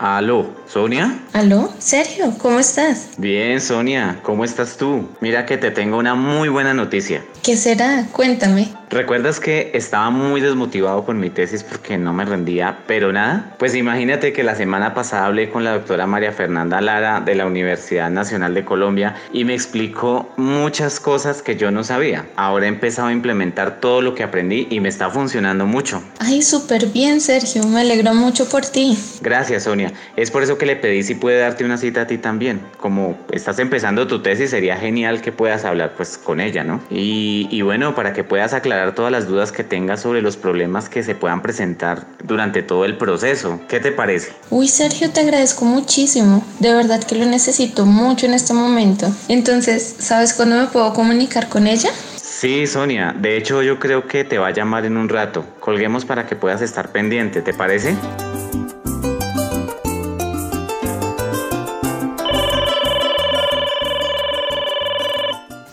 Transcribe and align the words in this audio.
Aló, 0.00 0.46
Sonia. 0.68 1.18
Aló, 1.32 1.72
Sergio, 1.80 2.32
¿cómo 2.38 2.60
estás? 2.60 3.08
Bien, 3.16 3.60
Sonia, 3.60 4.20
¿cómo 4.22 4.44
estás 4.44 4.76
tú? 4.76 5.08
Mira 5.20 5.44
que 5.44 5.58
te 5.58 5.72
tengo 5.72 5.98
una 5.98 6.14
muy 6.14 6.48
buena 6.48 6.72
noticia. 6.72 7.24
¿Qué 7.42 7.56
será? 7.56 8.06
Cuéntame. 8.12 8.77
¿Recuerdas 8.90 9.38
que 9.38 9.70
estaba 9.74 10.08
muy 10.08 10.40
desmotivado 10.40 11.04
con 11.04 11.20
mi 11.20 11.28
tesis 11.28 11.62
porque 11.62 11.98
no 11.98 12.14
me 12.14 12.24
rendía, 12.24 12.78
pero 12.86 13.12
nada? 13.12 13.54
Pues 13.58 13.74
imagínate 13.74 14.32
que 14.32 14.42
la 14.42 14.54
semana 14.54 14.94
pasada 14.94 15.26
hablé 15.26 15.50
con 15.50 15.62
la 15.62 15.72
doctora 15.72 16.06
María 16.06 16.32
Fernanda 16.32 16.80
Lara 16.80 17.20
de 17.20 17.34
la 17.34 17.44
Universidad 17.44 18.08
Nacional 18.08 18.54
de 18.54 18.64
Colombia 18.64 19.14
y 19.30 19.44
me 19.44 19.52
explicó 19.52 20.32
muchas 20.38 21.00
cosas 21.00 21.42
que 21.42 21.56
yo 21.56 21.70
no 21.70 21.84
sabía. 21.84 22.26
Ahora 22.36 22.64
he 22.64 22.68
empezado 22.68 23.08
a 23.08 23.12
implementar 23.12 23.78
todo 23.78 24.00
lo 24.00 24.14
que 24.14 24.22
aprendí 24.22 24.66
y 24.70 24.80
me 24.80 24.88
está 24.88 25.10
funcionando 25.10 25.66
mucho. 25.66 26.02
Ay, 26.18 26.40
súper 26.40 26.86
bien, 26.86 27.20
Sergio. 27.20 27.66
Me 27.66 27.82
alegro 27.82 28.14
mucho 28.14 28.48
por 28.48 28.64
ti. 28.64 28.98
Gracias, 29.20 29.64
Sonia. 29.64 29.92
Es 30.16 30.30
por 30.30 30.42
eso 30.42 30.56
que 30.56 30.64
le 30.64 30.76
pedí 30.76 31.02
si 31.02 31.14
puede 31.14 31.40
darte 31.40 31.62
una 31.62 31.76
cita 31.76 32.02
a 32.02 32.06
ti 32.06 32.16
también. 32.16 32.62
Como 32.78 33.18
estás 33.32 33.58
empezando 33.58 34.06
tu 34.06 34.22
tesis, 34.22 34.48
sería 34.48 34.78
genial 34.78 35.20
que 35.20 35.30
puedas 35.30 35.66
hablar 35.66 35.92
pues 35.94 36.16
con 36.16 36.40
ella, 36.40 36.64
¿no? 36.64 36.80
Y, 36.88 37.48
y 37.50 37.60
bueno, 37.60 37.94
para 37.94 38.14
que 38.14 38.24
puedas 38.24 38.54
aclarar 38.54 38.77
todas 38.94 39.12
las 39.12 39.26
dudas 39.26 39.52
que 39.52 39.64
tengas 39.64 40.00
sobre 40.00 40.22
los 40.22 40.36
problemas 40.36 40.88
que 40.88 41.02
se 41.02 41.14
puedan 41.14 41.42
presentar 41.42 42.06
durante 42.22 42.62
todo 42.62 42.84
el 42.84 42.96
proceso. 42.96 43.60
¿Qué 43.68 43.80
te 43.80 43.92
parece? 43.92 44.32
Uy, 44.50 44.68
Sergio, 44.68 45.10
te 45.10 45.20
agradezco 45.20 45.64
muchísimo. 45.64 46.44
De 46.58 46.72
verdad 46.72 47.02
que 47.02 47.16
lo 47.16 47.26
necesito 47.26 47.86
mucho 47.86 48.26
en 48.26 48.34
este 48.34 48.54
momento. 48.54 49.10
Entonces, 49.28 49.96
¿sabes 49.98 50.32
cuándo 50.34 50.56
me 50.56 50.66
puedo 50.66 50.92
comunicar 50.92 51.48
con 51.48 51.66
ella? 51.66 51.90
Sí, 52.16 52.66
Sonia. 52.66 53.14
De 53.18 53.36
hecho, 53.36 53.62
yo 53.62 53.78
creo 53.78 54.06
que 54.06 54.22
te 54.24 54.38
va 54.38 54.48
a 54.48 54.52
llamar 54.52 54.84
en 54.84 54.96
un 54.96 55.08
rato. 55.08 55.44
Colguemos 55.60 56.04
para 56.04 56.26
que 56.26 56.36
puedas 56.36 56.62
estar 56.62 56.92
pendiente, 56.92 57.42
¿te 57.42 57.52
parece? 57.52 57.96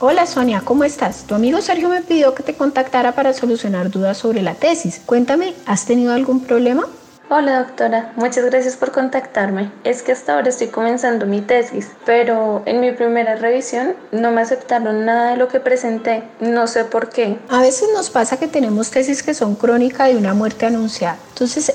Hola 0.07 0.27
Sonia, 0.27 0.61
¿cómo 0.63 0.83
estás? 0.83 1.23
Tu 1.23 1.33
amigo 1.33 1.61
Sergio 1.61 1.89
me 1.89 2.03
pidió 2.03 2.35
que 2.35 2.43
te 2.43 2.53
contactara 2.53 3.15
para 3.15 3.33
solucionar 3.33 3.89
dudas 3.89 4.19
sobre 4.19 4.43
la 4.43 4.53
tesis. 4.53 5.01
Cuéntame, 5.03 5.55
¿has 5.65 5.87
tenido 5.87 6.13
algún 6.13 6.41
problema? 6.41 6.85
Hola 7.27 7.63
doctora, 7.63 8.13
muchas 8.17 8.45
gracias 8.45 8.75
por 8.75 8.91
contactarme. 8.91 9.71
Es 9.83 10.03
que 10.03 10.11
hasta 10.11 10.35
ahora 10.35 10.49
estoy 10.49 10.67
comenzando 10.67 11.25
mi 11.25 11.41
tesis, 11.41 11.87
pero 12.05 12.61
en 12.67 12.81
mi 12.81 12.91
primera 12.91 13.35
revisión 13.35 13.95
no 14.11 14.29
me 14.29 14.41
aceptaron 14.41 15.05
nada 15.05 15.31
de 15.31 15.37
lo 15.37 15.47
que 15.47 15.59
presenté. 15.59 16.21
No 16.39 16.67
sé 16.67 16.85
por 16.85 17.09
qué. 17.09 17.39
A 17.49 17.61
veces 17.61 17.89
nos 17.95 18.11
pasa 18.11 18.37
que 18.37 18.47
tenemos 18.47 18.91
tesis 18.91 19.23
que 19.23 19.33
son 19.33 19.55
crónica 19.55 20.05
de 20.05 20.17
una 20.17 20.35
muerte 20.35 20.67
anunciada. 20.67 21.17
Entonces 21.29 21.73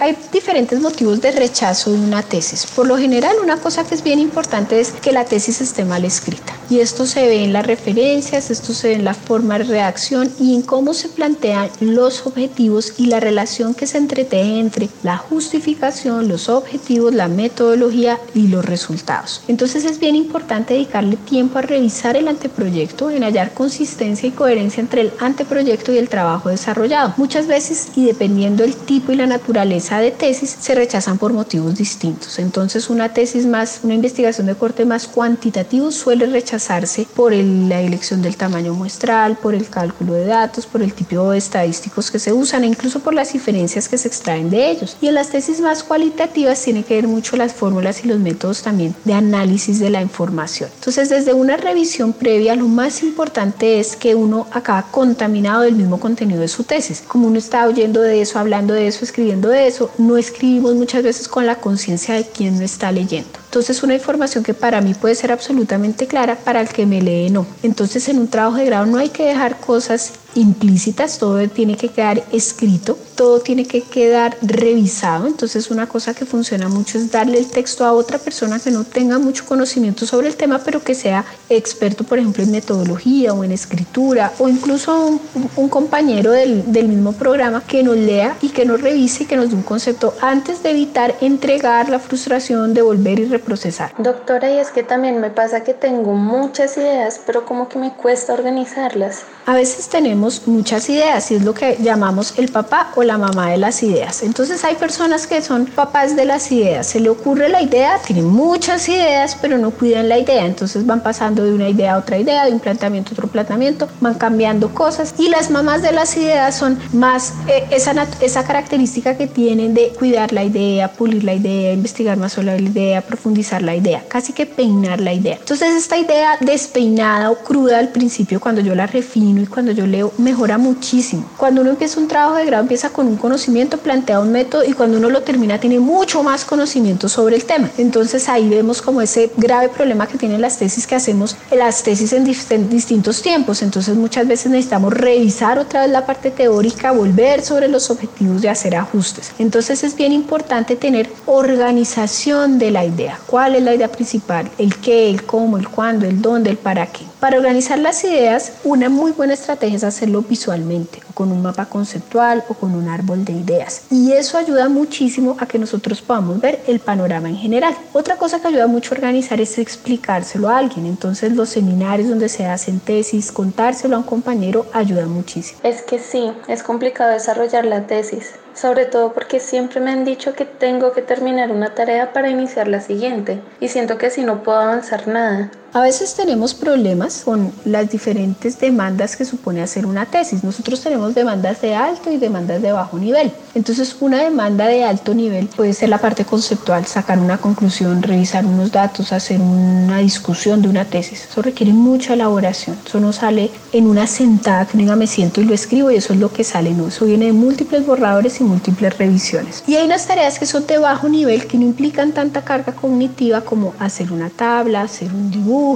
hay 0.00 0.18
diferentes 0.32 0.80
motivos 0.80 1.20
de 1.20 1.30
rechazo 1.30 1.92
de 1.92 1.98
una 1.98 2.22
tesis. 2.24 2.66
Por 2.66 2.88
lo 2.88 2.98
general 2.98 3.36
una 3.40 3.56
cosa 3.56 3.84
que 3.84 3.94
es 3.94 4.02
bien 4.02 4.18
importante 4.18 4.80
es 4.80 4.90
que 4.90 5.12
la 5.12 5.24
tesis 5.24 5.60
esté 5.60 5.84
mal 5.84 6.04
escrita. 6.04 6.52
Y 6.68 6.80
esto 6.80 7.06
se 7.06 7.24
ve 7.26 7.44
en 7.44 7.52
las 7.52 7.66
referencias, 7.66 8.50
esto 8.50 8.74
se 8.74 8.88
ve 8.88 8.94
en 8.94 9.04
la 9.04 9.14
forma 9.14 9.58
de 9.58 9.64
redacción 9.64 10.30
y 10.40 10.56
en 10.56 10.62
cómo 10.62 10.92
se 10.92 11.08
plantean 11.08 11.70
los 11.80 12.26
objetivos 12.26 12.94
y 12.98 13.06
la 13.06 13.20
relación 13.20 13.74
que 13.74 13.86
se 13.86 13.96
entreteje 13.96 14.58
entre 14.58 14.87
la 15.02 15.16
justificación, 15.16 16.28
los 16.28 16.48
objetivos, 16.48 17.14
la 17.14 17.28
metodología 17.28 18.18
y 18.34 18.48
los 18.48 18.64
resultados. 18.64 19.42
Entonces 19.48 19.84
es 19.84 19.98
bien 19.98 20.16
importante 20.16 20.74
dedicarle 20.74 21.16
tiempo 21.16 21.58
a 21.58 21.62
revisar 21.62 22.16
el 22.16 22.28
anteproyecto, 22.28 23.10
en 23.10 23.22
hallar 23.22 23.52
consistencia 23.54 24.28
y 24.28 24.32
coherencia 24.32 24.80
entre 24.80 25.02
el 25.02 25.12
anteproyecto 25.20 25.92
y 25.92 25.98
el 25.98 26.08
trabajo 26.08 26.48
desarrollado. 26.48 27.14
Muchas 27.16 27.46
veces 27.46 27.88
y 27.96 28.04
dependiendo 28.04 28.62
del 28.62 28.74
tipo 28.74 29.12
y 29.12 29.16
la 29.16 29.26
naturaleza 29.26 29.98
de 30.00 30.10
tesis 30.10 30.56
se 30.60 30.74
rechazan 30.74 31.18
por 31.18 31.32
motivos 31.32 31.76
distintos. 31.76 32.38
Entonces 32.38 32.90
una 32.90 33.12
tesis 33.12 33.46
más, 33.46 33.80
una 33.82 33.94
investigación 33.94 34.46
de 34.46 34.54
corte 34.54 34.84
más 34.84 35.06
cuantitativo 35.06 35.90
suele 35.90 36.26
rechazarse 36.26 37.06
por 37.14 37.32
la 37.32 37.80
elección 37.80 38.22
del 38.22 38.36
tamaño 38.36 38.74
muestral, 38.74 39.36
por 39.36 39.54
el 39.54 39.68
cálculo 39.68 40.14
de 40.14 40.26
datos, 40.26 40.66
por 40.66 40.82
el 40.82 40.92
tipo 40.92 41.30
de 41.30 41.38
estadísticos 41.38 42.10
que 42.10 42.18
se 42.18 42.32
usan 42.32 42.64
e 42.64 42.66
incluso 42.66 43.00
por 43.00 43.14
las 43.14 43.32
diferencias 43.32 43.88
que 43.88 43.98
se 43.98 44.08
extraen 44.08 44.50
de 44.50 44.70
ellos. 44.70 44.77
Y 45.00 45.08
en 45.08 45.14
las 45.14 45.30
tesis 45.30 45.60
más 45.60 45.82
cualitativas 45.82 46.62
tiene 46.62 46.84
que 46.84 46.94
ver 46.94 47.08
mucho 47.08 47.36
las 47.36 47.52
fórmulas 47.52 48.04
y 48.04 48.08
los 48.08 48.18
métodos 48.18 48.62
también 48.62 48.94
de 49.04 49.14
análisis 49.14 49.78
de 49.78 49.90
la 49.90 50.02
información. 50.02 50.70
Entonces, 50.74 51.08
desde 51.08 51.34
una 51.34 51.56
revisión 51.56 52.12
previa, 52.12 52.54
lo 52.54 52.68
más 52.68 53.02
importante 53.02 53.80
es 53.80 53.96
que 53.96 54.14
uno 54.14 54.46
acaba 54.52 54.82
contaminado 54.90 55.62
del 55.62 55.74
mismo 55.74 56.00
contenido 56.00 56.40
de 56.40 56.48
su 56.48 56.64
tesis. 56.64 57.02
Como 57.06 57.28
uno 57.28 57.38
está 57.38 57.66
oyendo 57.66 58.00
de 58.00 58.20
eso, 58.20 58.38
hablando 58.38 58.74
de 58.74 58.86
eso, 58.86 59.04
escribiendo 59.04 59.48
de 59.48 59.66
eso, 59.66 59.90
no 59.98 60.16
escribimos 60.16 60.74
muchas 60.74 61.02
veces 61.02 61.28
con 61.28 61.46
la 61.46 61.56
conciencia 61.56 62.14
de 62.14 62.24
quién 62.24 62.58
lo 62.58 62.64
está 62.64 62.92
leyendo. 62.92 63.38
Entonces 63.48 63.82
una 63.82 63.94
información 63.94 64.44
que 64.44 64.52
para 64.52 64.82
mí 64.82 64.92
puede 64.92 65.14
ser 65.14 65.32
absolutamente 65.32 66.06
clara, 66.06 66.36
para 66.36 66.60
el 66.60 66.68
que 66.68 66.84
me 66.84 67.00
lee 67.00 67.30
no. 67.30 67.46
Entonces 67.62 68.08
en 68.08 68.18
un 68.18 68.28
trabajo 68.28 68.56
de 68.56 68.66
grado 68.66 68.86
no 68.86 68.98
hay 68.98 69.08
que 69.08 69.24
dejar 69.24 69.58
cosas 69.58 70.12
implícitas, 70.38 71.18
todo 71.18 71.46
tiene 71.48 71.76
que 71.76 71.88
quedar 71.88 72.22
escrito, 72.32 72.98
todo 73.14 73.40
tiene 73.40 73.66
que 73.66 73.82
quedar 73.82 74.36
revisado. 74.42 75.26
Entonces 75.26 75.70
una 75.70 75.88
cosa 75.88 76.14
que 76.14 76.24
funciona 76.24 76.68
mucho 76.68 76.98
es 76.98 77.10
darle 77.10 77.38
el 77.38 77.48
texto 77.48 77.84
a 77.84 77.92
otra 77.92 78.18
persona 78.18 78.58
que 78.58 78.70
no 78.70 78.84
tenga 78.84 79.18
mucho 79.18 79.44
conocimiento 79.44 80.06
sobre 80.06 80.28
el 80.28 80.36
tema, 80.36 80.60
pero 80.64 80.82
que 80.82 80.94
sea 80.94 81.24
experto, 81.48 82.04
por 82.04 82.18
ejemplo, 82.18 82.42
en 82.42 82.50
metodología 82.50 83.32
o 83.32 83.44
en 83.44 83.52
escritura, 83.52 84.32
o 84.38 84.48
incluso 84.48 85.06
un, 85.06 85.20
un 85.56 85.68
compañero 85.68 86.32
del, 86.32 86.72
del 86.72 86.88
mismo 86.88 87.12
programa 87.12 87.62
que 87.66 87.82
nos 87.82 87.96
lea 87.96 88.36
y 88.40 88.50
que 88.50 88.64
nos 88.64 88.80
revise 88.80 89.24
y 89.24 89.26
que 89.26 89.36
nos 89.36 89.50
dé 89.50 89.56
un 89.56 89.62
concepto 89.62 90.14
antes 90.20 90.62
de 90.62 90.70
evitar 90.70 91.14
entregar 91.20 91.88
la 91.88 91.98
frustración, 91.98 92.74
de 92.74 92.82
volver 92.82 93.18
y 93.18 93.24
reprocesar. 93.26 93.92
Doctora, 93.98 94.50
y 94.52 94.58
es 94.58 94.70
que 94.70 94.82
también 94.82 95.20
me 95.20 95.30
pasa 95.30 95.64
que 95.64 95.74
tengo 95.74 96.14
muchas 96.14 96.76
ideas, 96.76 97.20
pero 97.26 97.44
como 97.44 97.68
que 97.68 97.78
me 97.78 97.92
cuesta 97.94 98.32
organizarlas. 98.32 99.22
A 99.46 99.54
veces 99.54 99.88
tenemos 99.88 100.27
muchas 100.46 100.88
ideas 100.90 101.30
y 101.30 101.36
es 101.36 101.44
lo 101.44 101.54
que 101.54 101.76
llamamos 101.80 102.34
el 102.36 102.50
papá 102.50 102.92
o 102.96 103.02
la 103.02 103.18
mamá 103.18 103.50
de 103.50 103.58
las 103.58 103.82
ideas. 103.82 104.22
Entonces 104.22 104.64
hay 104.64 104.74
personas 104.76 105.26
que 105.26 105.40
son 105.42 105.66
papás 105.66 106.16
de 106.16 106.24
las 106.24 106.50
ideas. 106.52 106.86
Se 106.86 107.00
le 107.00 107.08
ocurre 107.08 107.48
la 107.48 107.62
idea, 107.62 107.98
tienen 108.06 108.26
muchas 108.26 108.88
ideas, 108.88 109.36
pero 109.40 109.58
no 109.58 109.70
cuidan 109.70 110.08
la 110.08 110.18
idea. 110.18 110.44
Entonces 110.44 110.84
van 110.86 111.02
pasando 111.02 111.44
de 111.44 111.52
una 111.52 111.68
idea 111.68 111.94
a 111.94 111.98
otra 111.98 112.18
idea, 112.18 112.44
de 112.44 112.52
un 112.52 112.60
planteamiento 112.60 113.10
a 113.10 113.12
otro 113.14 113.28
planteamiento, 113.28 113.88
van 114.00 114.14
cambiando 114.14 114.74
cosas. 114.74 115.14
Y 115.18 115.28
las 115.28 115.50
mamás 115.50 115.82
de 115.82 115.92
las 115.92 116.16
ideas 116.16 116.56
son 116.56 116.78
más 116.92 117.34
eh, 117.48 117.66
esa, 117.70 117.94
esa 118.20 118.44
característica 118.44 119.16
que 119.16 119.26
tienen 119.26 119.74
de 119.74 119.88
cuidar 119.98 120.32
la 120.32 120.44
idea, 120.44 120.92
pulir 120.92 121.24
la 121.24 121.34
idea, 121.34 121.72
investigar 121.72 122.16
más 122.16 122.32
sobre 122.32 122.60
la 122.60 122.68
idea, 122.70 123.00
profundizar 123.02 123.62
la 123.62 123.74
idea, 123.74 124.04
casi 124.08 124.32
que 124.32 124.46
peinar 124.46 125.00
la 125.00 125.12
idea. 125.12 125.36
Entonces 125.36 125.74
esta 125.74 125.96
idea 125.96 126.36
despeinada 126.40 127.30
o 127.30 127.36
cruda 127.36 127.78
al 127.78 127.88
principio, 127.88 128.40
cuando 128.40 128.60
yo 128.60 128.74
la 128.74 128.86
refino, 128.86 129.40
y 129.40 129.46
cuando 129.46 129.72
yo 129.72 129.86
leo 129.86 130.12
mejora 130.18 130.58
muchísimo. 130.58 131.24
Cuando 131.36 131.62
uno 131.62 131.70
empieza 131.70 132.00
un 132.00 132.08
trabajo 132.08 132.36
de 132.36 132.46
grado, 132.46 132.62
empieza 132.62 132.90
con 132.90 133.06
un 133.06 133.16
conocimiento, 133.16 133.78
plantea 133.78 134.20
un 134.20 134.32
método 134.32 134.64
y 134.64 134.72
cuando 134.72 134.98
uno 134.98 135.10
lo 135.10 135.22
termina 135.22 135.58
tiene 135.58 135.78
mucho 135.78 136.22
más 136.22 136.44
conocimiento 136.44 137.08
sobre 137.08 137.36
el 137.36 137.44
tema. 137.44 137.70
Entonces 137.78 138.28
ahí 138.28 138.48
vemos 138.48 138.82
como 138.82 139.00
ese 139.00 139.30
grave 139.36 139.68
problema 139.68 140.06
que 140.06 140.18
tienen 140.18 140.40
las 140.40 140.58
tesis 140.58 140.86
que 140.86 140.94
hacemos, 140.94 141.36
las 141.50 141.82
tesis 141.82 142.12
en, 142.12 142.26
en 142.50 142.68
distintos 142.68 143.22
tiempos. 143.22 143.62
Entonces 143.62 143.96
muchas 143.96 144.26
veces 144.26 144.50
necesitamos 144.50 144.92
revisar 144.92 145.58
otra 145.58 145.82
vez 145.82 145.90
la 145.90 146.04
parte 146.04 146.30
teórica, 146.30 146.92
volver 146.92 147.42
sobre 147.42 147.68
los 147.68 147.90
objetivos 147.90 148.42
de 148.42 148.48
hacer 148.48 148.76
ajustes. 148.76 149.32
Entonces 149.38 149.84
es 149.84 149.94
bien 149.94 150.12
importante 150.12 150.76
tener 150.76 151.10
organización 151.26 152.58
de 152.58 152.70
la 152.70 152.84
idea. 152.84 153.18
¿Cuál 153.26 153.54
es 153.54 153.62
la 153.62 153.74
idea 153.74 153.88
principal? 153.88 154.50
El 154.58 154.76
qué, 154.76 155.10
el 155.10 155.24
cómo, 155.24 155.56
el 155.58 155.68
cuándo, 155.68 156.06
el 156.06 156.20
dónde, 156.20 156.50
el 156.50 156.58
para 156.58 156.86
qué. 156.86 157.07
Para 157.20 157.36
organizar 157.38 157.80
las 157.80 158.04
ideas, 158.04 158.52
una 158.62 158.88
muy 158.88 159.10
buena 159.10 159.34
estrategia 159.34 159.76
es 159.76 159.82
hacerlo 159.82 160.22
visualmente, 160.22 161.00
con 161.14 161.32
un 161.32 161.42
mapa 161.42 161.66
conceptual 161.66 162.44
o 162.48 162.54
con 162.54 162.76
un 162.76 162.88
árbol 162.88 163.24
de 163.24 163.32
ideas. 163.32 163.82
Y 163.90 164.12
eso 164.12 164.38
ayuda 164.38 164.68
muchísimo 164.68 165.36
a 165.40 165.46
que 165.46 165.58
nosotros 165.58 166.00
podamos 166.00 166.40
ver 166.40 166.60
el 166.68 166.78
panorama 166.78 167.28
en 167.28 167.34
general. 167.34 167.74
Otra 167.92 168.14
cosa 168.14 168.40
que 168.40 168.46
ayuda 168.46 168.68
mucho 168.68 168.94
a 168.94 168.98
organizar 168.98 169.40
es 169.40 169.58
explicárselo 169.58 170.48
a 170.48 170.58
alguien. 170.58 170.86
Entonces 170.86 171.32
los 171.32 171.48
seminarios 171.48 172.08
donde 172.08 172.28
se 172.28 172.46
hacen 172.46 172.78
tesis, 172.78 173.32
contárselo 173.32 173.96
a 173.96 173.98
un 173.98 174.04
compañero 174.04 174.66
ayuda 174.72 175.06
muchísimo. 175.06 175.58
Es 175.64 175.82
que 175.82 175.98
sí, 175.98 176.30
es 176.46 176.62
complicado 176.62 177.10
desarrollar 177.10 177.64
la 177.64 177.88
tesis 177.88 178.34
sobre 178.58 178.86
todo 178.86 179.12
porque 179.12 179.38
siempre 179.38 179.80
me 179.80 179.92
han 179.92 180.04
dicho 180.04 180.32
que 180.34 180.44
tengo 180.44 180.92
que 180.92 181.00
terminar 181.00 181.52
una 181.52 181.74
tarea 181.74 182.12
para 182.12 182.28
iniciar 182.28 182.66
la 182.66 182.80
siguiente 182.80 183.40
y 183.60 183.68
siento 183.68 183.98
que 183.98 184.06
así 184.06 184.24
no 184.24 184.42
puedo 184.42 184.58
avanzar 184.58 185.06
nada. 185.06 185.50
A 185.78 185.82
veces 185.82 186.12
tenemos 186.14 186.54
problemas 186.54 187.22
con 187.24 187.52
las 187.64 187.88
diferentes 187.88 188.58
demandas 188.58 189.16
que 189.16 189.24
supone 189.24 189.62
hacer 189.62 189.86
una 189.86 190.06
tesis. 190.06 190.42
Nosotros 190.42 190.80
tenemos 190.80 191.14
demandas 191.14 191.60
de 191.60 191.76
alto 191.76 192.10
y 192.10 192.16
demandas 192.16 192.60
de 192.60 192.72
bajo 192.72 192.98
nivel. 192.98 193.30
Entonces, 193.54 193.94
una 194.00 194.20
demanda 194.20 194.66
de 194.66 194.82
alto 194.82 195.14
nivel 195.14 195.46
puede 195.46 195.72
ser 195.74 195.90
la 195.90 195.98
parte 195.98 196.24
conceptual, 196.24 196.84
sacar 196.84 197.20
una 197.20 197.38
conclusión, 197.38 198.02
revisar 198.02 198.44
unos 198.44 198.72
datos, 198.72 199.12
hacer 199.12 199.40
una 199.40 199.98
discusión 199.98 200.62
de 200.62 200.68
una 200.68 200.84
tesis. 200.84 201.28
Eso 201.30 201.42
requiere 201.42 201.72
mucha 201.72 202.14
elaboración. 202.14 202.76
Eso 202.84 202.98
no 202.98 203.12
sale 203.12 203.48
en 203.72 203.86
una 203.86 204.08
sentada 204.08 204.66
que 204.66 204.76
venga, 204.78 204.96
me 204.96 205.06
siento 205.06 205.40
y 205.40 205.44
lo 205.44 205.54
escribo 205.54 205.92
y 205.92 205.94
eso 205.94 206.12
es 206.12 206.18
lo 206.18 206.32
que 206.32 206.42
sale. 206.42 206.72
No, 206.72 206.88
eso 206.88 207.04
viene 207.04 207.26
de 207.26 207.32
múltiples 207.32 207.86
borradores 207.86 208.40
y 208.40 208.44
múltiples 208.44 208.98
revisiones. 208.98 209.62
Y 209.68 209.76
hay 209.76 209.86
unas 209.86 210.08
tareas 210.08 210.40
que 210.40 210.46
son 210.46 210.66
de 210.66 210.78
bajo 210.78 211.08
nivel 211.08 211.46
que 211.46 211.56
no 211.56 211.66
implican 211.66 212.10
tanta 212.10 212.42
carga 212.42 212.72
cognitiva 212.72 213.42
como 213.42 213.74
hacer 213.78 214.10
una 214.10 214.28
tabla, 214.28 214.82
hacer 214.82 215.12
un 215.12 215.30
dibujo, 215.30 215.67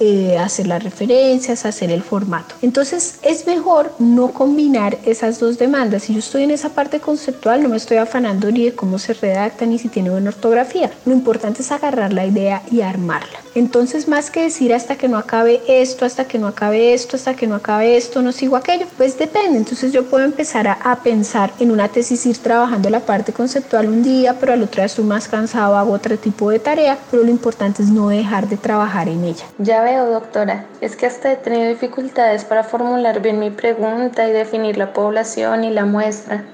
eh, 0.00 0.38
hacer 0.38 0.66
las 0.66 0.82
referencias, 0.82 1.64
hacer 1.64 1.90
el 1.90 2.02
formato. 2.02 2.54
Entonces 2.62 3.16
es 3.22 3.46
mejor 3.46 3.92
no 3.98 4.32
combinar 4.32 4.98
esas 5.04 5.38
dos 5.38 5.58
demandas. 5.58 6.04
Si 6.04 6.12
yo 6.12 6.20
estoy 6.20 6.44
en 6.44 6.50
esa 6.50 6.70
parte 6.70 7.00
conceptual, 7.00 7.62
no 7.62 7.68
me 7.68 7.76
estoy 7.76 7.96
afanando 7.96 8.50
ni 8.50 8.66
de 8.66 8.74
cómo 8.74 8.98
se 8.98 9.14
redacta 9.14 9.66
ni 9.66 9.78
si 9.78 9.88
tiene 9.88 10.10
buena 10.10 10.30
ortografía. 10.30 10.90
Lo 11.04 11.12
importante 11.12 11.62
es 11.62 11.72
agarrar 11.72 12.12
la 12.12 12.26
idea 12.26 12.62
y 12.70 12.82
armarla. 12.82 13.38
Entonces, 13.54 14.06
más 14.06 14.30
que 14.30 14.42
decir 14.42 14.72
hasta 14.72 14.96
que 14.96 15.08
no 15.08 15.18
acabe 15.18 15.60
esto, 15.66 16.04
hasta 16.04 16.24
que 16.24 16.38
no 16.38 16.46
acabe 16.46 16.94
esto, 16.94 17.16
hasta 17.16 17.34
que 17.34 17.48
no 17.48 17.56
acabe 17.56 17.96
esto, 17.96 18.22
no 18.22 18.30
sigo 18.30 18.56
aquello, 18.56 18.86
pues 18.96 19.18
depende. 19.18 19.58
Entonces 19.58 19.92
yo 19.92 20.04
puedo 20.04 20.24
empezar 20.24 20.68
a, 20.68 20.74
a 20.74 21.02
pensar 21.02 21.52
en 21.58 21.72
una 21.72 21.88
tesis 21.88 22.26
ir 22.26 22.38
trabajando 22.38 22.90
la 22.90 23.00
parte 23.00 23.32
conceptual 23.32 23.88
un 23.88 24.02
día, 24.02 24.36
pero 24.38 24.52
al 24.52 24.62
otro 24.62 24.80
día 24.80 24.86
estoy 24.86 25.04
más 25.04 25.28
cansado, 25.28 25.76
hago 25.76 25.92
otro 25.92 26.16
tipo 26.16 26.50
de 26.50 26.60
tarea, 26.60 26.98
pero 27.10 27.24
lo 27.24 27.30
importante 27.30 27.82
es 27.82 27.88
no 27.88 28.08
dejar 28.08 28.48
de 28.48 28.56
trabajar 28.56 29.08
en 29.08 29.24
Ya 29.58 29.82
veo, 29.82 30.06
doctora, 30.06 30.66
es 30.80 30.96
que 30.96 31.06
hasta 31.06 31.32
he 31.32 31.36
tenido 31.36 31.68
dificultades 31.68 32.44
para 32.44 32.64
formular 32.64 33.20
bien 33.20 33.38
mi 33.38 33.50
pregunta 33.50 34.28
y 34.28 34.32
definir 34.32 34.76
la 34.76 34.92
población 34.92 35.64
y 35.64 35.70
la 35.70 35.84
muestra. 35.84 36.44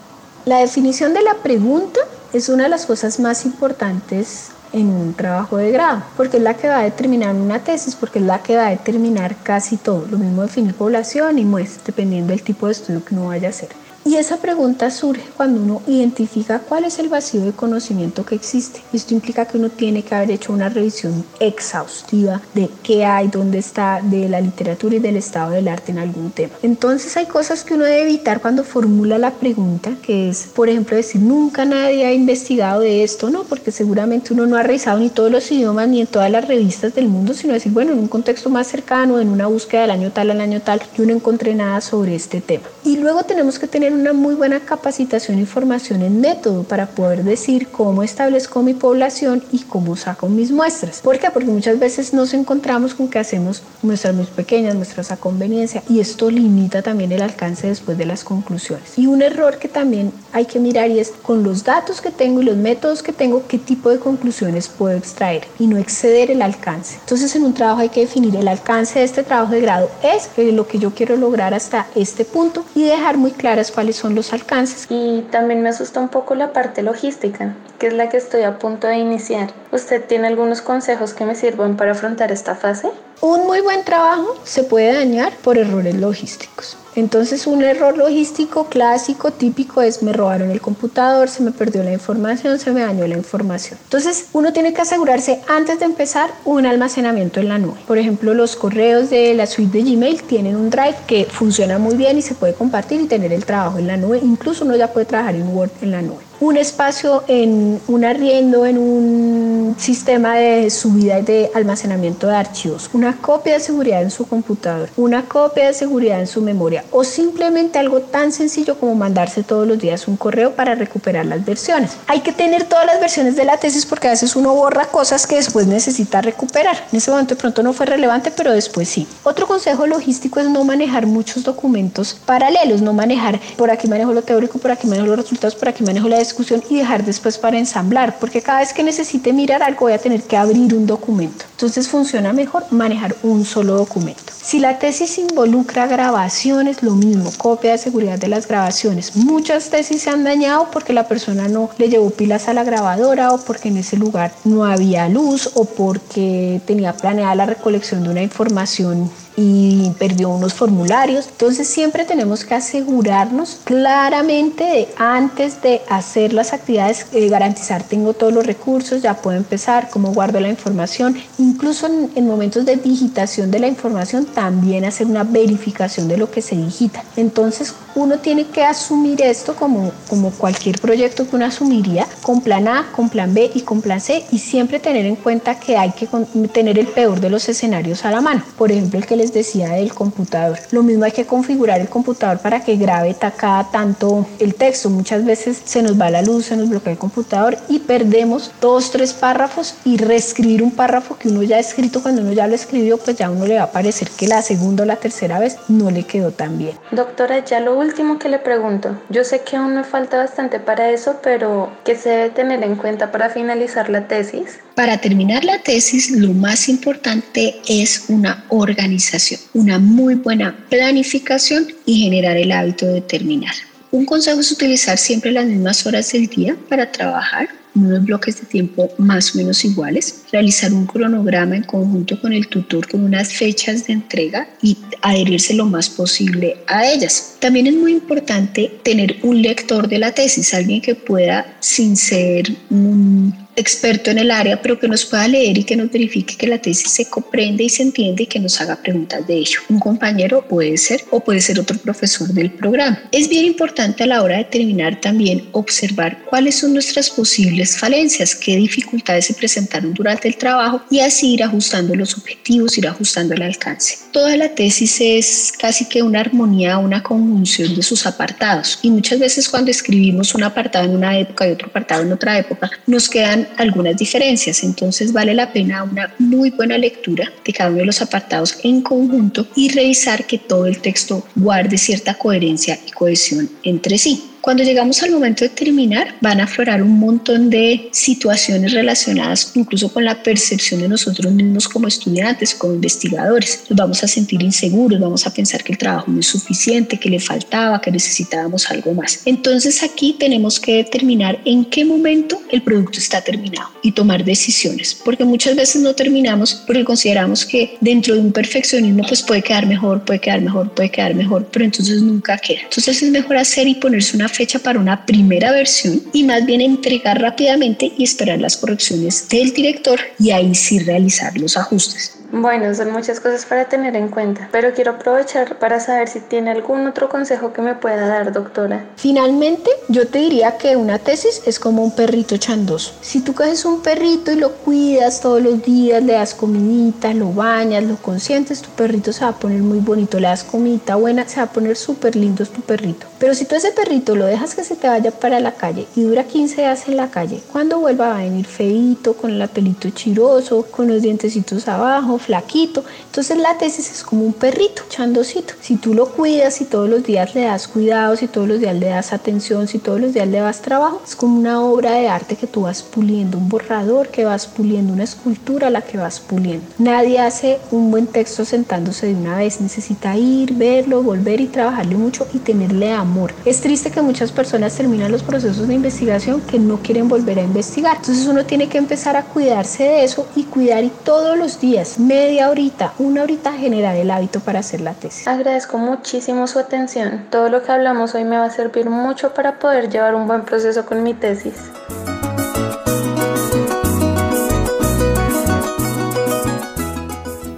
La 0.45 0.59
definición 0.59 1.15
de 1.15 1.23
la 1.23 1.35
pregunta 1.35 2.01
es 2.33 2.49
una 2.49 2.65
de 2.65 2.69
las 2.69 2.87
cosas 2.87 3.19
más 3.19 3.45
importantes 3.45 4.51
en 4.73 4.91
un 4.91 5.15
trabajo 5.15 5.57
de 5.57 5.71
grado, 5.71 6.03
porque 6.17 6.37
es 6.37 6.43
la 6.43 6.55
que 6.55 6.69
va 6.69 6.81
a 6.81 6.83
determinar 6.83 7.35
una 7.35 7.61
tesis, 7.61 7.95
porque 7.95 8.19
es 8.19 8.25
la 8.25 8.43
que 8.43 8.57
va 8.57 8.67
a 8.67 8.71
determinar 8.71 9.37
casi 9.43 9.77
todo. 9.77 10.07
Lo 10.11 10.19
mismo 10.19 10.43
definir 10.43 10.75
población 10.75 11.39
y 11.39 11.45
muestra, 11.45 11.83
dependiendo 11.87 12.33
del 12.33 12.43
tipo 12.43 12.67
de 12.67 12.73
estudio 12.73 13.05
que 13.05 13.15
uno 13.15 13.29
vaya 13.29 13.49
a 13.49 13.51
hacer. 13.51 13.71
Y 14.07 14.15
esa 14.15 14.37
pregunta 14.37 14.89
surge 14.93 15.25
cuando 15.37 15.61
uno 15.61 15.83
identifica 15.89 16.61
cuál 16.61 16.85
es 16.85 17.01
el 17.01 17.09
vacío 17.09 17.41
de 17.41 17.51
conocimiento 17.51 18.25
que 18.25 18.37
existe. 18.37 18.81
Esto 18.93 19.15
implica 19.15 19.47
que 19.47 19.59
uno 19.59 19.69
tiene 19.69 20.05
que 20.05 20.15
haber 20.15 20.31
hecho 20.31 20.53
una 20.53 20.69
revisión 20.69 21.25
exhaustiva 21.41 22.41
de 22.55 22.71
qué 22.85 23.05
hay, 23.05 23.27
dónde 23.27 23.59
está, 23.59 24.01
de 24.05 24.29
la 24.29 24.41
literatura 24.41 24.95
y 24.95 25.01
del 25.01 25.17
estado 25.17 25.51
del 25.51 25.67
arte 25.67 25.91
en 25.91 25.99
algún 25.99 26.31
tema. 26.31 26.55
Entonces 26.63 27.17
hay 27.17 27.27
cosas 27.27 27.65
que 27.65 27.75
uno 27.75 27.83
debe 27.83 28.03
evitar 28.03 28.41
cuando 28.41 28.63
formula 28.63 29.19
la 29.19 29.33
pregunta, 29.33 29.91
que 30.01 30.29
es, 30.29 30.51
por 30.55 30.69
ejemplo, 30.69 30.97
decir, 30.97 31.21
nunca 31.21 31.65
nadie 31.65 32.07
ha 32.07 32.13
investigado 32.13 32.83
de 32.83 33.03
esto, 33.03 33.29
¿no? 33.29 33.43
Porque 33.43 33.73
seguramente 33.73 34.33
uno 34.33 34.47
no 34.47 34.57
ha 34.57 34.63
revisado 34.63 35.01
ni 35.01 35.11
todos 35.11 35.33
los 35.33 35.51
idiomas 35.51 35.89
ni 35.89 36.03
en 36.03 36.07
todas 36.07 36.31
las 36.31 36.47
revistas 36.47 36.95
del 36.95 37.09
mundo, 37.09 37.35
sino 37.35 37.55
decir, 37.55 37.73
bueno, 37.73 37.91
en 37.91 37.99
un 37.99 38.07
contexto 38.07 38.51
más 38.51 38.69
cercano, 38.69 39.19
en 39.19 39.31
una 39.31 39.49
búsqueda 39.49 39.81
del 39.81 39.91
año 39.91 40.13
tal 40.13 40.31
al 40.31 40.41
año 40.41 40.61
tal, 40.63 40.81
yo 40.97 41.05
no 41.05 41.13
encontré 41.13 41.57
nada 41.57 41.81
sobre 41.81 42.15
este 42.15 42.41
tema. 42.41 42.69
Y 42.85 42.99
luego 42.99 43.25
tenemos 43.25 43.59
que 43.59 43.67
tener 43.67 43.96
una 43.97 44.13
muy 44.13 44.35
buena 44.35 44.61
capacitación 44.61 45.39
y 45.39 45.47
formación 45.47 46.03
en 46.03 46.21
método 46.21 46.63
para 46.63 46.87
poder 46.87 47.25
decir 47.25 47.69
cómo 47.69 48.03
establezco 48.03 48.63
mi 48.63 48.75
población 48.75 49.43
y 49.53 49.61
cómo 49.61 49.97
saco 49.97 50.29
mis 50.29 50.51
muestras. 50.51 51.01
¿Por 51.01 51.19
qué? 51.19 51.31
Porque 51.31 51.49
muchas 51.49 51.79
veces 51.79 52.13
nos 52.13 52.35
encontramos 52.35 52.95
con 52.95 53.09
que 53.09 53.19
hacemos 53.19 53.63
muestras 53.83 54.15
muy 54.15 54.27
pequeñas, 54.27 54.75
muestras 54.75 55.13
a 55.13 55.17
conveniencia 55.17 55.83
y 55.89 56.01
esto 56.01 56.31
limita 56.31 56.83
también 56.83 57.13
el 57.13 57.23
alcance 57.23 57.69
después 57.69 57.97
de 57.99 58.07
las 58.07 58.25
conclusiones. 58.25 58.99
Y 58.99 59.07
un 59.07 59.23
error 59.23 59.59
que 59.59 59.69
también 59.69 60.13
hay 60.33 60.47
que 60.47 60.59
mirar 60.59 60.91
y 60.91 60.99
es 60.99 61.11
con 61.11 61.43
los 61.43 61.65
datos 61.65 62.01
que 62.01 62.11
tengo 62.11 62.43
y 62.43 62.45
los 62.45 62.57
métodos 62.57 63.03
que 63.03 63.13
tengo, 63.13 63.47
qué 63.47 63.59
tipo 63.59 63.91
de 63.91 63.99
conclusiones 63.99 64.69
puedo 64.69 64.97
extraer 64.97 65.47
y 65.59 65.67
no 65.67 65.79
exceder 65.79 66.31
el 66.31 66.43
alcance. 66.43 66.97
Entonces 67.01 67.35
en 67.37 67.45
un 67.45 67.55
trabajo 67.55 67.81
hay 67.81 67.89
que 67.89 68.01
definir 68.01 68.37
el 68.37 68.49
alcance 68.49 68.99
de 68.99 69.05
este 69.05 69.23
trabajo 69.23 69.53
de 69.53 69.61
grado 69.61 69.91
es 70.03 70.29
lo 70.53 70.67
que 70.67 70.79
yo 70.79 70.91
quiero 70.93 71.17
lograr 71.17 71.55
hasta 71.55 71.87
este 71.95 72.25
punto 72.25 72.65
y 72.75 72.83
dejar 72.83 73.17
muy 73.17 73.31
claras 73.31 73.71
cuáles 73.71 73.86
son 73.93 74.15
los 74.15 74.33
alcances. 74.33 74.87
Y 74.91 75.27
también 75.31 75.63
me 75.63 75.69
asusta 75.69 76.01
un 76.01 76.09
poco 76.09 76.35
la 76.35 76.53
parte 76.53 76.83
logística, 76.83 77.55
que 77.79 77.89
es 77.89 77.93
la 77.93 78.09
que 78.09 78.17
estoy 78.17 78.43
a 78.43 78.59
punto 78.59 78.87
de 78.87 78.97
iniciar. 78.97 79.51
¿Usted 79.73 80.05
tiene 80.05 80.27
algunos 80.27 80.63
consejos 80.63 81.15
que 81.15 81.25
me 81.25 81.35
sirvan 81.35 81.77
para 81.77 81.93
afrontar 81.93 82.33
esta 82.33 82.55
fase? 82.55 82.91
Un 83.23 83.47
muy 83.47 83.63
buen 83.63 83.83
trabajo 83.85 84.37
se 84.45 84.63
puede 84.63 84.93
dañar 84.93 85.33
por 85.39 85.57
errores 85.57 85.95
logísticos. 85.95 86.77
Entonces 86.97 87.47
un 87.47 87.63
error 87.63 87.97
logístico 87.97 88.67
clásico, 88.67 89.31
típico 89.31 89.83
es 89.83 90.03
me 90.03 90.13
robaron 90.13 90.51
el 90.51 90.61
computador, 90.61 91.29
se 91.29 91.43
me 91.43 91.51
perdió 91.51 91.83
la 91.83 91.93
información, 91.93 92.59
se 92.59 92.73
me 92.73 92.81
dañó 92.81 93.07
la 93.07 93.17
información. 93.17 93.79
Entonces 93.85 94.27
uno 94.33 94.53
tiene 94.53 94.73
que 94.73 94.81
asegurarse 94.81 95.43
antes 95.47 95.79
de 95.79 95.85
empezar 95.85 96.31
un 96.45 96.65
almacenamiento 96.67 97.41
en 97.41 97.49
la 97.49 97.59
nube. 97.59 97.77
Por 97.87 97.99
ejemplo, 97.99 98.33
los 98.35 98.57
correos 98.57 99.11
de 99.11 99.35
la 99.35 99.47
suite 99.47 99.79
de 99.79 99.85
Gmail 99.85 100.23
tienen 100.23 100.57
un 100.57 100.71
drive 100.71 100.97
que 101.07 101.25
funciona 101.25 101.79
muy 101.79 101.97
bien 101.97 102.17
y 102.19 102.23
se 102.23 102.35
puede 102.35 102.55
compartir 102.55 103.01
y 103.01 103.07
tener 103.07 103.33
el 103.33 103.45
trabajo 103.45 103.79
en 103.79 103.87
la 103.87 103.97
nube. 103.97 104.21
Incluso 104.23 104.65
uno 104.65 104.77
ya 104.77 104.93
puede 104.93 105.07
trabajar 105.07 105.35
en 105.35 105.55
Word 105.55 105.71
en 105.83 105.91
la 105.91 106.03
nube 106.03 106.26
un 106.41 106.57
espacio 106.57 107.25
en 107.29 107.81
un 107.89 108.05
arriendo, 108.05 108.67
en 108.67 108.79
un 108.79 109.75
sistema 109.79 110.37
de 110.37 110.71
subida 110.71 111.19
y 111.19 111.23
de 111.23 111.51
almacenamiento 111.55 112.27
de 112.27 112.37
archivos, 112.37 112.91
una 112.93 113.17
copia 113.17 113.55
de 113.55 113.61
seguridad 113.61 114.03
en 114.03 114.11
su 114.11 114.27
computador, 114.27 114.89
una 114.97 115.25
copia 115.25 115.67
de 115.67 115.75
seguridad 115.75 116.21
en 116.21 116.27
su 116.27 116.41
memoria 116.41 116.85
o 116.91 117.05
simplemente 117.05 117.79
algo 117.79 118.01
tan 118.01 118.33
sencillo 118.33 118.79
como 118.79 118.95
mandarse 118.95 119.43
todos 119.43 119.67
los 119.67 119.79
días 119.79 120.09
un 120.09 120.17
correo 120.17 120.55
para 120.55 120.75
recuperar 120.75 121.27
las 121.27 121.45
versiones. 121.45 121.93
Hay 122.07 122.21
que 122.21 122.33
tener 122.33 122.65
todas 122.65 122.87
las 122.87 123.01
versiones 123.01 123.37
de 123.37 123.45
la 123.45 123.57
tesis 123.57 123.87
porque 123.87 124.09
a 124.09 124.11
veces 124.11 124.37
uno 124.37 124.55
borra 124.55 124.87
cosas 124.87 125.27
que 125.27 125.37
después 125.37 125.67
necesita 125.67 126.21
recuperar. 126.21 126.77
En 126.93 126.99
ese 126.99 127.11
momento 127.11 127.35
de 127.35 127.41
pronto 127.41 127.63
no 127.63 127.73
fue 127.73 127.87
relevante, 127.87 128.31
pero 128.31 128.53
después 128.53 128.89
sí. 128.89 129.07
Otro 129.25 129.47
consejo 129.47 129.87
logístico 129.87 130.41
es 130.41 130.49
no 130.49 130.65
manejar 130.65 131.07
muchos 131.07 131.45
documentos 131.45 132.17
paralelos, 132.25 132.83
no 132.83 132.93
manejar 132.93 133.41
por 133.57 133.71
aquí 133.71 133.89
manejo 133.89 134.13
lo 134.13 134.23
teórico, 134.23 134.59
por 134.59 134.71
aquí 134.71 134.87
manejo 134.87 135.07
los 135.07 135.17
resultados, 135.17 135.55
por 135.55 135.69
aquí 135.69 135.83
manejo 135.83 136.09
la 136.09 136.19
discusión 136.27 136.63
y 136.69 136.77
dejar 136.77 137.05
después 137.05 137.39
para 137.39 137.59
ensamblar, 137.59 138.19
porque 138.19 138.43
cada 138.43 138.61
vez 138.61 138.73
que 138.73 138.83
necesite 138.83 139.33
mirar 139.33 139.63
algo 139.63 139.87
voy 139.87 139.93
a 139.93 139.99
tener 139.99 140.23
que 140.23 140.37
abrir 140.37 140.75
un 140.75 140.87
documento. 140.87 141.45
Entonces 141.53 141.89
funciona 141.89 142.33
mejor 142.33 142.65
manejar 142.71 143.15
un 143.23 143.45
solo 143.45 143.77
documento. 143.77 144.33
Si 144.43 144.61
la 144.61 144.79
tesis 144.79 145.19
involucra 145.19 145.87
grabaciones, 145.87 146.83
lo 146.83 146.93
mismo, 146.93 147.33
copia 147.37 147.73
de 147.73 147.79
seguridad 147.79 148.19
de 148.19 148.29
las 148.29 148.47
grabaciones. 148.47 149.17
Muchas 149.17 149.71
tesis 149.71 150.03
se 150.03 150.11
han 150.11 150.25
dañado 150.25 150.71
porque 150.71 150.93
la 150.93 151.09
persona 151.09 151.49
no 151.49 151.71
le 151.79 151.89
llevó 151.89 152.11
pilas 152.11 152.49
a 152.49 152.55
la 152.55 152.63
grabadora 152.63 153.33
o 153.33 153.39
porque 153.39 153.69
en 153.69 153.79
ese 153.79 153.97
lugar 153.97 154.33
no 154.45 154.65
había 154.65 155.09
luz 155.09 155.51
o 155.55 155.65
porque 155.65 156.61
tenía 156.67 156.93
planeada 156.93 157.35
la 157.35 157.47
recolección 157.47 158.03
de 158.05 158.11
una 158.11 158.23
información 158.23 159.11
y 159.37 159.91
perdió 159.99 160.31
unos 160.31 160.55
formularios. 160.55 161.29
Entonces 161.29 161.69
siempre 161.69 162.05
tenemos 162.05 162.45
que 162.45 162.55
asegurarnos 162.55 163.59
claramente 163.65 164.65
de 164.65 164.89
antes 164.97 165.63
de 165.63 165.83
hacer 165.89 166.33
las 166.33 166.53
actividades, 166.53 167.07
eh, 167.13 167.29
garantizar 167.29 167.83
tengo 167.83 168.15
todos 168.15 168.33
los 168.33 168.47
recursos, 168.47 169.03
ya 169.03 169.15
puedo 169.15 169.37
empezar, 169.37 169.89
cómo 169.91 170.13
guardo 170.13 170.41
la 170.41 170.49
información, 170.49 171.17
incluso 171.39 171.87
en, 171.87 172.11
en 172.15 172.27
momentos 172.27 172.65
de 172.65 172.77
digitación 172.77 173.51
de 173.51 173.59
la 173.59 173.69
información 173.69 174.27
también 174.27 174.85
hacer 174.85 175.07
una 175.07 175.25
verificación 175.25 176.09
de 176.09 176.17
lo 176.17 176.31
que 176.31 176.43
se 176.43 176.57
digita. 176.57 177.03
Entonces 177.17 177.75
uno 177.95 178.19
tiene 178.19 178.47
que 178.47 178.63
asumir 178.63 179.23
esto 179.23 179.55
como, 179.55 179.91
como 180.09 180.31
cualquier 180.31 180.79
proyecto 180.81 181.29
que 181.29 181.37
uno 181.37 181.47
asumiría 181.47 182.07
con 182.23 182.41
plan 182.41 182.69
A, 182.69 182.93
con 182.93 183.09
plan 183.09 183.33
B 183.33 183.51
y 183.55 183.63
con 183.63 183.81
plan 183.81 184.01
C 184.01 184.25
y 184.31 184.39
siempre 184.39 184.79
tener 184.79 185.07
en 185.07 185.17
cuenta 185.17 185.59
que 185.59 185.77
hay 185.77 185.93
que 185.93 186.07
tener 186.53 186.79
el 186.79 186.87
peor 186.89 187.21
de 187.21 187.31
los 187.31 187.49
escenarios 187.49 188.05
a 188.05 188.11
la 188.11 188.21
mano. 188.21 188.43
Por 188.59 188.71
ejemplo, 188.71 188.99
el 188.99 189.07
que 189.07 189.17
les 189.17 189.26
decía 189.33 189.71
del 189.71 189.95
computador. 189.95 190.59
Lo 190.71 190.83
mismo 190.83 191.05
hay 191.05 191.13
que 191.13 191.27
configurar 191.27 191.81
el 191.81 191.89
computador 191.89 192.39
para 192.39 192.61
que 192.65 192.77
grabe 192.77 193.15
cada 193.37 193.71
tanto 193.71 194.27
el 194.39 194.55
texto. 194.55 194.91
Muchas 194.91 195.25
veces 195.25 195.61
se 195.65 195.83
nos 195.83 196.01
va 196.01 196.11
la 196.11 196.23
luz, 196.23 196.47
se 196.47 196.57
nos 196.57 196.69
bloquea 196.69 196.93
el 196.93 196.99
computador 196.99 197.59
y 197.69 197.81
perdemos 197.81 198.51
dos, 198.61 198.91
tres 198.91 199.13
párrafos 199.13 199.75
y 199.85 199.97
reescribir 199.97 200.63
un 200.63 200.71
párrafo 200.71 201.17
que 201.19 201.29
uno 201.29 201.43
ya 201.43 201.57
ha 201.57 201.61
escrito 201.61 202.03
cuando 202.03 202.23
uno 202.23 202.33
ya 202.33 202.47
lo 202.47 202.55
escribió, 202.55 202.99
pues 202.99 203.17
ya 203.17 203.31
uno 203.31 203.47
le 203.47 203.57
va 203.57 203.65
a 203.65 203.73
parecer 203.73 204.09
que 204.11 204.27
la 204.29 204.43
segunda 204.43 204.85
o 204.85 204.87
la 204.87 204.97
tercera 204.97 205.39
vez 205.39 205.57
no 205.69 205.91
le 205.91 206.05
quedó 206.05 206.31
tan 206.31 206.59
bien. 206.59 206.77
Doctora, 206.93 207.45
ya 207.45 207.61
lo 207.61 207.79
último 207.79 208.19
que 208.19 208.29
le 208.29 208.39
pregunto. 208.39 208.97
Yo 209.09 209.25
sé 209.25 209.41
que 209.41 209.57
aún 209.57 209.75
me 209.75 209.85
falta 209.85 210.17
bastante 210.17 210.61
para 210.61 210.91
eso, 210.91 211.17
pero 211.23 211.71
¿qué 211.85 211.97
se 211.97 212.11
debe 212.11 212.31
tener 212.31 212.63
en 212.63 212.77
cuenta 212.77 213.13
para 213.13 213.31
finalizar 213.31 213.89
la 213.91 214.09
tesis? 214.09 214.59
Para 214.75 214.99
terminar 214.99 215.45
la 215.45 215.59
tesis, 215.61 216.11
lo 216.11 216.33
más 216.35 216.69
importante 216.69 217.57
es 217.67 218.05
una 218.09 218.45
organización, 218.49 219.16
una 219.55 219.79
muy 219.79 220.15
buena 220.15 220.57
planificación 220.69 221.67
y 221.85 222.03
generar 222.03 222.37
el 222.37 222.53
hábito 222.53 222.87
de 222.87 223.01
terminar. 223.01 223.55
Un 223.91 224.05
consejo 224.05 224.41
es 224.41 224.53
utilizar 224.53 224.99
siempre 224.99 225.33
las 225.33 225.47
mismas 225.47 225.87
horas 225.87 226.13
del 226.13 226.27
día 226.27 226.57
para 226.69 226.91
trabajar, 226.91 227.49
unos 227.75 228.05
bloques 228.05 228.41
de 228.41 228.47
tiempo 228.47 228.91
más 228.99 229.35
o 229.35 229.39
menos 229.39 229.65
iguales, 229.65 230.23
realizar 230.33 230.73
un 230.73 230.87
cronograma 230.87 231.57
en 231.57 231.63
conjunto 231.63 232.21
con 232.21 232.33
el 232.33 232.49
tutor 232.49 232.89
con 232.89 233.05
unas 233.05 233.33
fechas 233.33 233.87
de 233.87 233.93
entrega 233.95 234.49
y 234.63 234.77
adherirse 235.03 235.55
lo 235.55 235.67
más 235.67 235.89
posible 235.89 236.57
a 236.67 236.87
ellas. 236.87 237.37
También 237.39 237.67
es 237.69 237.75
muy 237.75 237.93
importante 237.93 238.81
tener 238.83 239.17
un 239.23 239.41
lector 239.41 239.89
de 239.89 239.99
la 239.99 240.13
tesis, 240.13 240.53
alguien 240.55 240.81
que 240.81 240.95
pueda, 240.95 241.57
sin 241.61 241.97
ser 241.97 242.51
un 242.71 243.46
experto 243.57 244.11
en 244.11 244.19
el 244.19 244.31
área, 244.31 244.61
pero 244.61 244.79
que 244.79 244.87
nos 244.87 245.05
pueda 245.05 245.27
leer 245.27 245.59
y 245.59 245.65
que 245.65 245.77
nos 245.77 245.91
verifique 245.91 246.37
que 246.37 246.47
la 246.47 246.59
tesis 246.59 246.91
se 246.91 247.09
comprende 247.09 247.65
y 247.65 247.69
se 247.69 247.83
entiende 247.83 248.25
y 248.25 248.27
que 248.27 248.39
nos 248.39 248.61
haga 248.61 248.77
preguntas 248.77 249.27
de 249.27 249.35
ello. 249.35 249.61
Un 249.69 249.81
compañero 249.81 250.47
puede 250.47 250.77
ser 250.77 251.03
o 251.11 251.21
puede 251.21 251.41
ser 251.41 251.59
otro 251.59 251.79
profesor 251.79 252.29
del 252.29 252.51
programa. 252.51 253.03
Es 253.13 253.29
bien 253.29 253.47
importante 253.47 254.05
a 254.05 254.07
la 254.07 254.23
hora 254.23 254.37
de 254.37 254.45
terminar 254.45 255.01
también 255.01 255.49
observar 255.53 256.25
cuáles 256.25 256.57
son 256.57 256.75
nuestras 256.75 257.11
posibles 257.11 257.79
falencias, 257.79 258.35
qué 258.35 258.57
dificultades 258.57 259.27
se 259.27 259.35
presentaron 259.35 259.95
durante 259.95 260.29
el 260.29 260.37
trabajo 260.37 260.83
y 260.91 261.01
así 261.01 261.35
ir 261.35 261.43
ajustando 261.43 261.95
los 261.95 262.17
objetivos, 262.17 262.77
ir 262.77 262.87
ajustando 262.87 263.35
el 263.35 263.43
alcance. 263.43 263.99
Toda 264.13 264.37
la 264.37 264.55
tesis 264.55 265.01
es 265.01 265.53
casi 265.59 265.87
que 265.87 266.03
una 266.03 266.21
armonía, 266.21 266.79
una 266.79 267.03
conjunción 267.03 267.75
de 267.75 267.83
sus 267.83 268.07
apartados 268.07 268.79
y 268.83 268.91
muchas 268.91 269.19
veces 269.19 269.49
cuando 269.49 269.71
escribimos 269.71 270.35
un 270.35 270.43
apartado 270.43 270.85
en 270.85 270.97
una 270.97 271.19
época 271.19 271.47
y 271.47 271.53
otro 271.53 271.69
apartado 271.69 272.03
en 272.03 272.13
otra 272.13 272.39
época, 272.39 272.71
nos 272.87 273.09
quedan 273.09 273.46
algunas 273.57 273.97
diferencias, 273.97 274.63
entonces 274.63 275.13
vale 275.13 275.35
la 275.35 275.53
pena 275.53 275.85
una 275.85 276.15
muy 276.19 276.51
buena 276.51 276.79
lectura 276.79 277.33
de 277.45 277.53
cada 277.53 277.71
uno 277.71 277.81
de 277.81 277.87
los 277.87 278.03
apartados 278.03 278.59
en 278.63 278.83
conjunto 278.83 279.47
y 279.55 279.69
revisar 279.71 280.27
que 280.27 280.39
todo 280.39 280.67
el 280.67 280.79
texto 280.79 281.27
guarde 281.35 281.79
cierta 281.79 282.15
coherencia 282.15 282.79
y 282.87 282.91
cohesión 282.91 283.51
entre 283.63 283.99
sí. 283.99 284.23
Cuando 284.47 284.63
llegamos 284.63 285.03
al 285.03 285.11
momento 285.11 285.45
de 285.45 285.49
terminar, 285.49 286.15
van 286.21 286.41
a 286.41 286.45
aflorar 286.45 286.81
un 286.81 287.01
montón 287.01 287.51
de 287.51 287.89
situaciones 287.91 288.73
relacionadas 288.73 289.51
incluso 289.57 289.93
con 289.93 290.05
la 290.05 290.23
percepción 290.23 290.81
de 290.81 290.89
nosotros 290.89 291.33
mismos 291.33 291.69
como 291.69 291.89
estudiantes, 291.89 292.55
como 292.55 292.73
investigadores. 292.75 293.65
Nos 293.69 293.77
vamos 293.77 294.05
a 294.05 294.07
sentir 294.07 294.41
inseguros, 294.41 295.01
vamos 295.01 295.27
a 295.27 295.35
pensar 295.35 295.65
que 295.65 295.73
el 295.73 295.79
trabajo 295.79 296.13
no 296.13 296.21
es 296.21 296.29
suficiente, 296.29 296.97
que 296.97 297.11
le 297.11 297.19
faltaba, 297.19 297.81
que 297.81 297.91
necesitábamos 297.91 298.71
algo 298.71 298.95
más. 298.95 299.23
Entonces 299.25 299.83
aquí 299.83 300.15
tenemos 300.17 300.61
que 300.61 300.77
determinar 300.77 301.41
en 301.45 301.65
qué 301.65 301.85
momento 301.85 302.41
el 302.49 302.63
producto 302.63 303.01
está 303.01 303.23
terminado 303.23 303.71
y 303.83 303.91
tomar 303.91 304.25
decisiones, 304.25 304.97
porque 305.05 305.25
muchas 305.25 305.57
veces 305.57 305.83
no 305.83 305.93
terminamos 305.97 306.55
porque 306.55 306.85
consideramos 306.85 307.45
que 307.45 307.77
dentro 307.81 308.15
de 308.15 308.21
un 308.21 308.31
perfeccionismo 308.31 309.05
pues 309.09 309.25
puede 309.25 309.43
quedar 309.43 309.67
mejor, 309.67 310.05
puede 310.05 310.21
quedar 310.21 310.41
mejor, 310.41 310.73
puede 310.73 310.93
quedar 310.93 311.17
mejor, 311.17 311.49
pero 311.51 311.65
entonces 311.65 312.01
nunca 312.01 312.39
queda. 312.39 312.61
Entonces 312.63 313.03
es 313.03 313.11
mejor 313.11 313.39
hacer 313.39 313.67
y 313.67 313.75
ponerse 313.75 314.15
una 314.15 314.29
fecha 314.37 314.59
para 314.59 314.79
una 314.79 315.07
primera 315.07 315.51
versión 315.51 316.03
y 316.13 316.25
más 316.25 316.45
bien 316.45 316.61
entregar 316.61 317.21
rápidamente 317.21 317.91
y 317.97 318.05
esperar 318.05 318.39
las 318.39 318.59
correcciones 318.59 319.29
del 319.31 319.53
director 319.53 319.99
y 320.19 320.31
ahí 320.31 320.55
sí 320.55 320.79
realizar 320.79 321.37
los 321.39 321.57
ajustes. 321.57 322.19
Bueno, 322.39 322.75
son 322.75 322.93
muchas 322.93 323.19
cosas 323.19 323.47
para 323.47 323.65
tener 323.65 323.97
en 323.97 324.09
cuenta, 324.09 324.51
pero 324.53 324.75
quiero 324.75 324.91
aprovechar 324.91 325.59
para 325.59 325.81
saber 325.81 326.07
si 326.07 326.21
tiene 326.21 326.51
algún 326.51 326.87
otro 326.87 327.09
consejo 327.09 327.55
que 327.55 327.63
me 327.63 327.75
pueda 327.75 328.07
dar, 328.07 328.31
doctora. 328.31 328.85
Finalmente, 328.97 329.71
yo 329.89 330.07
te 330.07 330.19
diría 330.19 330.59
que 330.59 330.77
una 330.77 330.99
tesis 330.99 331.41
es 331.47 331.59
como 331.59 331.83
un 331.83 331.93
perrito 331.93 332.37
chandoso. 332.37 332.93
Si 333.01 333.23
tú 333.23 333.33
coges 333.33 333.65
un 333.65 333.81
perrito 333.81 334.33
y 334.33 334.37
lo 334.37 334.53
cuidas 334.53 335.23
todos 335.23 335.43
los 335.43 335.63
días, 335.63 336.03
le 336.03 336.13
das 336.13 336.35
comidita, 336.35 337.15
lo 337.15 337.33
bañas, 337.33 337.83
lo 337.85 337.97
consientes, 337.97 338.61
tu 338.61 338.69
perrito 338.69 339.15
se 339.15 339.25
va 339.25 339.31
a 339.31 339.39
poner 339.39 339.63
muy 339.63 339.79
bonito, 339.79 340.21
le 340.21 340.29
das 340.29 340.45
comidita 340.45 340.97
buena, 340.97 341.27
se 341.27 341.37
va 341.37 341.45
a 341.45 341.51
poner 341.51 341.75
súper 341.75 342.17
lindo 342.17 342.45
tu 342.45 342.61
perrito. 342.61 343.07
Pero 343.19 343.35
si 343.35 343.47
tú 343.47 343.55
ese 343.55 343.73
perrito 343.73 344.15
lo 344.15 344.27
dejas 344.27 344.55
que 344.55 344.63
se 344.63 344.77
te 344.77 344.89
vaya 344.89 345.11
para 345.11 345.41
la 345.41 345.53
calle 345.53 345.87
y 345.97 346.03
dura 346.03 346.25
15 346.25 346.61
días 346.61 346.87
en 346.87 346.99
la 346.99 347.11
calle, 347.11 347.41
cuando 347.51 347.79
vuelva 347.79 348.09
va 348.09 348.19
a 348.19 348.23
venir 348.25 348.45
feito, 348.45 349.15
con 349.15 349.31
el 349.31 349.49
pelito 349.49 349.89
chiroso, 349.89 350.67
con 350.71 350.89
los 350.89 351.01
dientecitos 351.01 351.67
abajo, 351.67 352.19
flaquito. 352.27 352.85
Entonces 353.07 353.39
la 353.39 353.57
tesis 353.57 353.91
es 353.91 354.03
como 354.03 354.25
un 354.25 354.33
perrito, 354.33 354.83
chandosito. 354.89 355.55
Si 355.61 355.77
tú 355.77 355.95
lo 355.95 356.07
cuidas, 356.07 356.55
si 356.55 356.65
todos 356.65 356.89
los 356.89 357.05
días 357.05 357.35
le 357.35 357.43
das 357.43 357.69
cuidado, 357.69 358.17
si 358.17 358.27
todos 358.27 358.49
los 358.49 358.61
días 358.61 358.77
le 358.77 358.89
das 358.89 359.13
atención, 359.13 359.69
si 359.69 359.79
todos 359.79 360.01
los 360.01 360.13
días 360.13 360.29
le 360.29 360.39
das 360.39 360.61
trabajo, 360.61 361.01
es 361.05 361.17
como 361.17 361.39
una 361.39 361.63
obra 361.63 361.93
de 361.93 362.09
arte 362.09 362.37
que 362.37 362.47
tú 362.47 362.63
vas 362.63 362.83
puliendo, 362.83 363.39
un 363.39 363.49
borrador 363.49 364.09
que 364.09 364.25
vas 364.25 364.47
puliendo, 364.47 364.93
una 364.93 365.05
escultura 365.05 365.71
la 365.71 365.83
que 365.83 365.99
vas 365.99 366.21
puliendo. 366.21 366.67
Nadie 366.79 367.21
hace 367.21 367.59
un 367.71 367.91
buen 367.91 368.07
texto 368.07 368.45
sentándose 368.45 369.07
de 369.07 369.15
una 369.15 369.37
vez, 369.37 369.61
necesita 369.61 370.17
ir, 370.17 370.55
verlo, 370.55 371.03
volver 371.03 371.41
y 371.41 371.47
trabajarle 371.47 371.97
mucho 371.97 372.27
y 372.35 372.39
tenerle 372.39 372.93
amor. 372.93 373.33
Es 373.45 373.61
triste 373.61 373.91
que 373.91 374.03
muchas 374.03 374.33
personas 374.33 374.75
terminan 374.75 375.13
los 375.13 375.23
procesos 375.23 375.69
de 375.69 375.75
investigación 375.75 376.41
que 376.41 376.59
no 376.59 376.79
quieren 376.79 377.09
volver 377.09 377.39
a 377.39 377.43
investigar. 377.43 377.97
Entonces 377.97 378.27
uno 378.27 378.45
tiene 378.45 378.69
que 378.69 378.79
empezar 378.79 379.17
a 379.17 379.25
cuidarse 379.25 379.85
de 379.85 380.05
eso 380.05 380.27
y 380.35 380.45
cuidar 380.45 380.85
y 380.85 380.91
todos 381.05 381.39
los 381.39 381.61
días, 381.61 381.99
media 382.17 382.49
horita, 382.49 382.95
una 382.99 383.25
horita 383.25 383.53
generar 383.53 383.95
el 383.95 384.11
hábito 384.11 384.41
para 384.41 384.61
hacer 384.61 384.81
la 384.81 384.95
tesis. 384.95 385.29
Agradezco 385.29 385.77
muchísimo 385.77 386.47
su 386.47 386.59
atención. 386.59 387.27
Todo 387.31 387.51
lo 387.51 387.63
que 387.63 387.71
hablamos 387.71 388.15
hoy 388.15 388.25
me 388.25 388.39
va 388.39 388.47
a 388.47 388.51
servir 388.51 388.89
mucho 388.89 389.35
para 389.35 389.59
poder 389.59 389.91
llevar 389.91 390.15
un 390.15 390.27
buen 390.27 390.43
proceso 390.43 390.87
con 390.87 391.03
mi 391.03 391.13
tesis. 391.13 391.53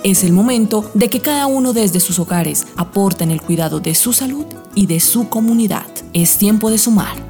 Es 0.02 0.24
el 0.24 0.32
momento 0.32 0.90
de 0.92 1.08
que 1.08 1.20
cada 1.20 1.46
uno 1.46 1.72
desde 1.72 2.00
sus 2.00 2.18
hogares 2.18 2.66
aporte 2.76 3.22
en 3.22 3.30
el 3.30 3.40
cuidado 3.40 3.78
de 3.78 3.94
su 3.94 4.12
salud 4.12 4.46
y 4.74 4.86
de 4.86 4.98
su 4.98 5.28
comunidad. 5.28 5.86
Es 6.12 6.36
tiempo 6.36 6.68
de 6.68 6.78
sumar. 6.78 7.27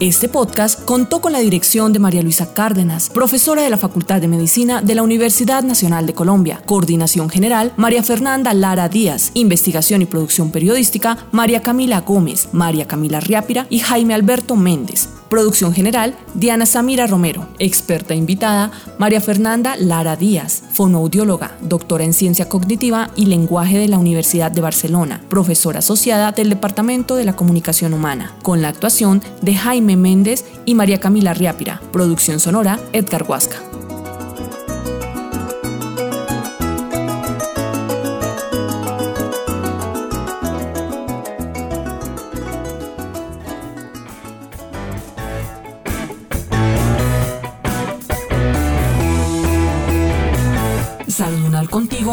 Este 0.00 0.28
podcast 0.28 0.84
contó 0.84 1.20
con 1.20 1.32
la 1.32 1.40
dirección 1.40 1.92
de 1.92 1.98
María 1.98 2.22
Luisa 2.22 2.54
Cárdenas, 2.54 3.10
profesora 3.10 3.62
de 3.62 3.70
la 3.70 3.76
Facultad 3.78 4.20
de 4.20 4.28
Medicina 4.28 4.80
de 4.80 4.94
la 4.94 5.02
Universidad 5.02 5.64
Nacional 5.64 6.06
de 6.06 6.14
Colombia. 6.14 6.62
Coordinación 6.66 7.28
General, 7.28 7.72
María 7.76 8.04
Fernanda 8.04 8.54
Lara 8.54 8.88
Díaz. 8.88 9.32
Investigación 9.34 10.00
y 10.00 10.06
producción 10.06 10.52
periodística, 10.52 11.26
María 11.32 11.62
Camila 11.62 12.02
Gómez, 12.02 12.48
María 12.52 12.86
Camila 12.86 13.18
Riápira 13.18 13.66
y 13.70 13.80
Jaime 13.80 14.14
Alberto 14.14 14.54
Méndez. 14.54 15.08
Producción 15.28 15.74
general, 15.74 16.14
Diana 16.34 16.64
Samira 16.64 17.06
Romero. 17.06 17.46
Experta 17.58 18.14
invitada, 18.14 18.70
María 18.98 19.20
Fernanda 19.20 19.76
Lara 19.76 20.16
Díaz, 20.16 20.62
fonoaudióloga, 20.72 21.56
doctora 21.60 22.04
en 22.04 22.14
ciencia 22.14 22.48
cognitiva 22.48 23.10
y 23.14 23.26
lenguaje 23.26 23.78
de 23.78 23.88
la 23.88 23.98
Universidad 23.98 24.50
de 24.50 24.62
Barcelona, 24.62 25.20
profesora 25.28 25.80
asociada 25.80 26.32
del 26.32 26.48
Departamento 26.48 27.16
de 27.16 27.24
la 27.24 27.36
Comunicación 27.36 27.92
Humana, 27.92 28.34
con 28.42 28.62
la 28.62 28.68
actuación 28.68 29.22
de 29.42 29.54
Jaime 29.54 29.96
Méndez 29.96 30.46
y 30.64 30.74
María 30.74 30.98
Camila 30.98 31.34
Riápira. 31.34 31.82
Producción 31.92 32.40
sonora, 32.40 32.78
Edgar 32.92 33.24
Huasca. 33.28 33.58